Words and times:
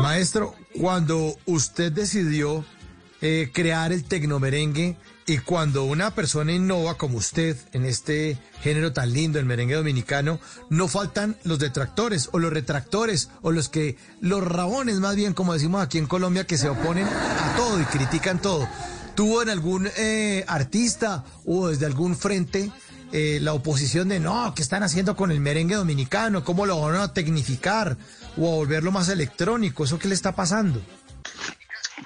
Maestro, 0.00 0.56
cuando 0.80 1.36
usted 1.46 1.92
decidió 1.92 2.64
eh, 3.20 3.50
crear 3.54 3.92
el 3.92 4.04
tecnomerengue 4.04 4.96
y 5.24 5.38
cuando 5.38 5.84
una 5.84 6.10
persona 6.14 6.52
innova 6.52 6.98
como 6.98 7.18
usted 7.18 7.56
en 7.72 7.84
este 7.84 8.36
género 8.60 8.92
tan 8.92 9.12
lindo, 9.12 9.38
el 9.38 9.44
merengue 9.46 9.76
dominicano, 9.76 10.40
no 10.68 10.88
faltan 10.88 11.36
los 11.44 11.60
detractores 11.60 12.28
o 12.32 12.40
los 12.40 12.52
retractores 12.52 13.30
o 13.42 13.52
los 13.52 13.68
que, 13.68 13.96
los 14.20 14.42
rabones 14.42 14.98
más 14.98 15.14
bien, 15.14 15.32
como 15.32 15.54
decimos 15.54 15.80
aquí 15.80 15.98
en 15.98 16.06
Colombia, 16.06 16.44
que 16.44 16.58
se 16.58 16.68
oponen 16.68 17.06
a 17.06 17.54
todo 17.56 17.80
y 17.80 17.84
critican 17.84 18.42
todo. 18.42 18.68
¿Tuvo 19.14 19.42
en 19.42 19.48
algún 19.48 19.88
eh, 19.96 20.44
artista 20.48 21.24
o 21.46 21.68
desde 21.68 21.86
algún 21.86 22.16
frente 22.16 22.72
eh, 23.16 23.38
la 23.40 23.52
oposición 23.52 24.08
de 24.08 24.18
no, 24.18 24.52
¿qué 24.56 24.62
están 24.62 24.82
haciendo 24.82 25.14
con 25.14 25.30
el 25.30 25.38
merengue 25.38 25.76
dominicano? 25.76 26.42
¿Cómo 26.42 26.66
lo 26.66 26.80
van 26.80 26.96
a 26.96 27.12
tecnificar 27.12 27.96
o 28.36 28.52
a 28.52 28.56
volverlo 28.56 28.90
más 28.90 29.08
electrónico? 29.08 29.84
¿Eso 29.84 30.00
qué 30.00 30.08
le 30.08 30.16
está 30.16 30.34
pasando? 30.34 30.82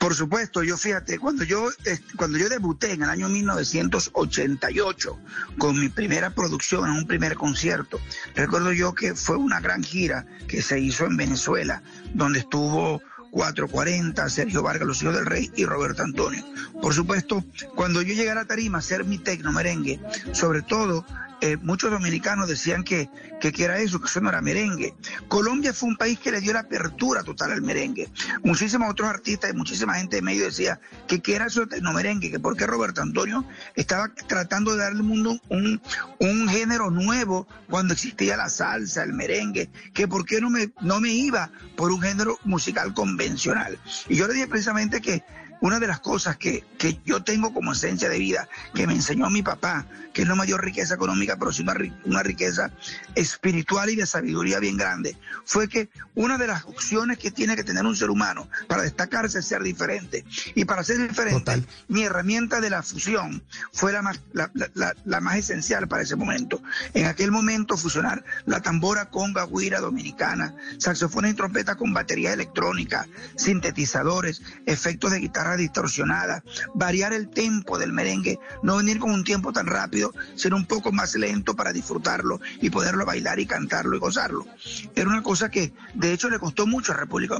Por 0.00 0.16
supuesto, 0.16 0.64
yo 0.64 0.76
fíjate, 0.76 1.20
cuando 1.20 1.44
yo, 1.44 1.70
eh, 1.84 2.00
cuando 2.16 2.38
yo 2.38 2.48
debuté 2.48 2.90
en 2.90 3.04
el 3.04 3.08
año 3.10 3.28
1988 3.28 5.16
con 5.58 5.78
mi 5.78 5.88
primera 5.90 6.30
producción, 6.30 6.90
en 6.90 6.96
un 6.96 7.06
primer 7.06 7.36
concierto, 7.36 8.00
recuerdo 8.34 8.72
yo 8.72 8.92
que 8.92 9.14
fue 9.14 9.36
una 9.36 9.60
gran 9.60 9.84
gira 9.84 10.26
que 10.48 10.60
se 10.60 10.80
hizo 10.80 11.06
en 11.06 11.16
Venezuela, 11.16 11.84
donde 12.14 12.40
estuvo 12.40 13.00
440, 13.36 14.30
Sergio 14.30 14.62
Vargas, 14.62 14.88
Los 14.88 15.02
Hijos 15.02 15.14
del 15.14 15.26
Rey 15.26 15.50
y 15.56 15.66
Roberto 15.66 16.02
Antonio. 16.02 16.42
Por 16.80 16.94
supuesto, 16.94 17.44
cuando 17.74 18.00
yo 18.00 18.14
llegué 18.14 18.30
a 18.30 18.46
tarima 18.46 18.78
a 18.78 18.80
hacer 18.80 19.04
mi 19.04 19.18
tecno 19.18 19.52
merengue, 19.52 20.00
sobre 20.32 20.62
todo 20.62 21.04
eh, 21.40 21.56
muchos 21.58 21.90
dominicanos 21.90 22.48
decían 22.48 22.82
que, 22.82 23.10
que, 23.40 23.52
era 23.62 23.78
eso, 23.78 24.00
que 24.00 24.06
eso 24.06 24.20
no 24.20 24.30
era 24.30 24.40
merengue. 24.40 24.94
Colombia 25.28 25.72
fue 25.72 25.90
un 25.90 25.96
país 25.96 26.18
que 26.18 26.30
le 26.30 26.40
dio 26.40 26.52
la 26.52 26.60
apertura 26.60 27.22
total 27.22 27.52
al 27.52 27.62
merengue. 27.62 28.08
Muchísimos 28.42 28.90
otros 28.90 29.08
artistas 29.08 29.50
y 29.50 29.56
muchísima 29.56 29.94
gente 29.94 30.16
de 30.16 30.22
medio 30.22 30.44
decía 30.44 30.80
que, 31.06 31.20
que 31.20 31.34
era 31.34 31.46
eso 31.46 31.66
no 31.82 31.92
merengue, 31.92 32.30
que 32.30 32.40
porque 32.40 32.66
Roberto 32.66 33.02
Antonio 33.02 33.44
estaba 33.74 34.08
tratando 34.28 34.72
de 34.72 34.78
darle 34.78 35.00
al 35.00 35.04
mundo 35.04 35.38
un, 35.48 35.80
un 36.20 36.48
género 36.48 36.90
nuevo 36.90 37.46
cuando 37.68 37.94
existía 37.94 38.36
la 38.36 38.48
salsa, 38.48 39.02
el 39.02 39.12
merengue, 39.12 39.70
que 39.92 40.08
por 40.08 40.24
qué 40.24 40.40
no 40.40 40.48
me, 40.48 40.70
no 40.80 41.00
me 41.00 41.10
iba 41.10 41.50
por 41.76 41.90
un 41.90 42.00
género 42.00 42.38
musical 42.44 42.94
convencional. 42.94 43.78
Y 44.08 44.16
yo 44.16 44.26
le 44.26 44.34
dije 44.34 44.48
precisamente 44.48 45.00
que 45.00 45.22
una 45.60 45.78
de 45.78 45.86
las 45.86 46.00
cosas 46.00 46.36
que, 46.36 46.64
que, 46.78 47.00
yo 47.04 47.22
tengo 47.22 47.52
como 47.52 47.72
esencia 47.72 48.08
de 48.08 48.18
vida, 48.18 48.48
que 48.74 48.86
me 48.86 48.94
enseñó 48.94 49.30
mi 49.30 49.42
papá, 49.42 49.86
que 50.12 50.22
es 50.22 50.28
no 50.28 50.36
mayor 50.36 50.64
riqueza 50.64 50.94
económica, 50.94 51.36
pero 51.38 51.52
sí 51.52 51.62
una, 51.62 51.74
una, 52.04 52.22
riqueza 52.22 52.70
espiritual 53.14 53.90
y 53.90 53.96
de 53.96 54.06
sabiduría 54.06 54.58
bien 54.60 54.76
grande, 54.76 55.16
fue 55.44 55.68
que 55.68 55.90
una 56.14 56.38
de 56.38 56.46
las 56.46 56.64
opciones 56.64 57.18
que 57.18 57.30
tiene 57.30 57.54
que 57.54 57.64
tener 57.64 57.84
un 57.84 57.96
ser 57.96 58.10
humano 58.10 58.48
para 58.66 58.82
destacarse 58.82 59.40
es 59.40 59.46
ser 59.46 59.62
diferente. 59.62 60.24
Y 60.54 60.64
para 60.64 60.82
ser 60.84 60.98
diferente, 60.98 61.40
Total. 61.40 61.66
mi 61.88 62.04
herramienta 62.04 62.60
de 62.60 62.70
la 62.70 62.82
fusión 62.82 63.42
fue 63.72 63.92
la 63.92 64.02
más, 64.02 64.20
la, 64.32 64.50
la, 64.54 64.94
la, 65.04 65.20
más 65.20 65.36
esencial 65.36 65.86
para 65.88 66.02
ese 66.02 66.16
momento. 66.16 66.62
En 66.94 67.06
aquel 67.06 67.30
momento, 67.30 67.76
fusionar 67.76 68.24
la 68.46 68.60
tambora 68.62 69.10
conga, 69.10 69.46
guira 69.46 69.80
dominicana, 69.80 70.54
saxofones 70.78 71.32
y 71.32 71.34
trompeta 71.34 71.76
con 71.76 71.92
batería 71.92 72.32
electrónica, 72.32 73.06
sintetizadores, 73.36 74.42
efectos 74.64 75.10
de 75.10 75.18
guitarra 75.18 75.45
distorsionada, 75.54 76.42
variar 76.74 77.12
el 77.12 77.28
tempo 77.28 77.78
del 77.78 77.92
merengue, 77.92 78.40
no 78.62 78.78
venir 78.78 78.98
con 78.98 79.12
un 79.12 79.22
tiempo 79.22 79.52
tan 79.52 79.66
rápido, 79.66 80.12
ser 80.34 80.54
un 80.54 80.66
poco 80.66 80.90
más 80.90 81.14
lento 81.14 81.54
para 81.54 81.72
disfrutarlo 81.72 82.40
y 82.60 82.70
poderlo 82.70 83.06
bailar 83.06 83.38
y 83.38 83.46
cantarlo 83.46 83.96
y 83.96 84.00
gozarlo. 84.00 84.46
Era 84.94 85.08
una 85.08 85.22
cosa 85.22 85.50
que 85.50 85.72
de 85.94 86.12
hecho 86.12 86.28
le 86.28 86.38
costó 86.38 86.66
mucho 86.66 86.92
a 86.92 86.96
República 86.96 87.38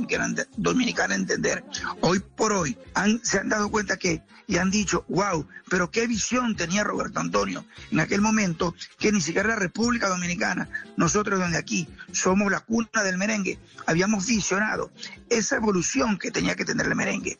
Dominicana 0.56 1.14
entender. 1.14 1.64
Hoy 2.02 2.20
por 2.20 2.52
hoy 2.52 2.78
han, 2.94 3.24
se 3.24 3.38
han 3.38 3.48
dado 3.48 3.70
cuenta 3.70 3.96
que 3.96 4.22
y 4.46 4.58
han 4.58 4.70
dicho, 4.70 5.04
wow, 5.08 5.46
pero 5.68 5.90
qué 5.90 6.06
visión 6.06 6.54
tenía 6.54 6.84
Roberto 6.84 7.18
Antonio 7.18 7.64
en 7.90 8.00
aquel 8.00 8.20
momento 8.20 8.74
que 8.98 9.10
ni 9.10 9.20
siquiera 9.20 9.48
la 9.48 9.56
República 9.56 10.08
Dominicana, 10.08 10.68
nosotros 10.96 11.40
donde 11.40 11.58
aquí 11.58 11.88
somos 12.12 12.50
la 12.50 12.60
cuna 12.60 13.02
del 13.02 13.18
merengue, 13.18 13.58
habíamos 13.86 14.26
visionado 14.26 14.90
esa 15.28 15.56
evolución 15.56 16.18
que 16.18 16.30
tenía 16.30 16.54
que 16.54 16.64
tener 16.64 16.86
el 16.86 16.94
merengue. 16.94 17.38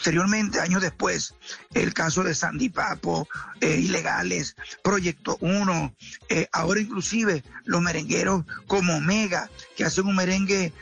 Posteriormente, 0.00 0.60
años 0.60 0.80
después, 0.80 1.34
el 1.74 1.92
caso 1.92 2.24
de 2.24 2.34
Sandy 2.34 2.70
Papo, 2.70 3.28
eh, 3.60 3.76
Ilegales, 3.80 4.56
Proyecto 4.82 5.36
1, 5.42 5.94
eh, 6.30 6.48
ahora 6.52 6.80
inclusive 6.80 7.44
los 7.66 7.82
merengueros 7.82 8.46
como 8.66 8.96
Omega, 8.96 9.50
que 9.76 9.84
hacen 9.84 10.06
un 10.06 10.16
merengue 10.16 10.72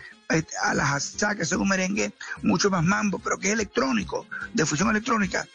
a 0.62 0.72
las 0.72 1.16
que 1.16 1.42
hacen 1.42 1.58
un 1.58 1.68
merengue 1.68 2.12
mucho 2.42 2.70
más 2.70 2.84
mambo, 2.84 3.18
pero 3.18 3.38
que 3.38 3.48
es 3.48 3.54
electrónico, 3.54 4.24
de 4.54 4.64
fusión 4.64 4.88
electrónica. 4.90 5.48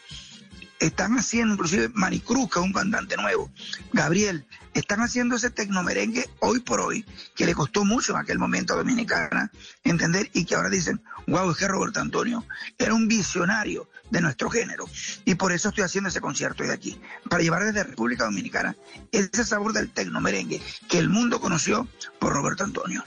Están 0.80 1.16
haciendo, 1.18 1.54
inclusive 1.54 1.90
Manicruz, 1.94 2.50
que 2.50 2.58
es 2.58 2.64
un 2.64 2.72
cantante 2.72 3.16
nuevo, 3.16 3.50
Gabriel, 3.92 4.44
están 4.74 5.00
haciendo 5.00 5.36
ese 5.36 5.50
tecnomerengue 5.50 6.28
hoy 6.40 6.60
por 6.60 6.80
hoy, 6.80 7.04
que 7.34 7.46
le 7.46 7.54
costó 7.54 7.84
mucho 7.84 8.12
en 8.12 8.18
aquel 8.18 8.38
momento 8.38 8.74
a 8.74 8.76
Dominicana 8.76 9.50
entender 9.84 10.30
y 10.34 10.44
que 10.44 10.56
ahora 10.56 10.68
dicen, 10.68 11.00
wow, 11.26 11.50
es 11.50 11.56
que 11.56 11.68
Roberto 11.68 12.00
Antonio 12.00 12.44
era 12.76 12.92
un 12.92 13.08
visionario 13.08 13.88
de 14.10 14.20
nuestro 14.20 14.50
género. 14.50 14.86
Y 15.24 15.36
por 15.36 15.52
eso 15.52 15.68
estoy 15.68 15.84
haciendo 15.84 16.08
ese 16.08 16.20
concierto 16.20 16.64
de 16.64 16.72
aquí, 16.72 17.00
para 17.30 17.42
llevar 17.42 17.64
desde 17.64 17.84
República 17.84 18.24
Dominicana 18.24 18.76
ese 19.12 19.44
sabor 19.44 19.72
del 19.72 19.90
tecnomerengue 19.90 20.60
que 20.88 20.98
el 20.98 21.08
mundo 21.08 21.40
conoció 21.40 21.88
por 22.18 22.32
Roberto 22.32 22.64
Antonio. 22.64 23.02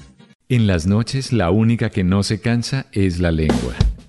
En 0.49 0.67
las 0.67 0.88
noches 0.88 1.34
la 1.34 1.51
única 1.51 1.89
que 1.89 2.05
no 2.05 2.23
se 2.23 2.39
cansa 2.39 2.88
es 2.94 3.19
la 3.19 3.31
lengua. 3.31 3.75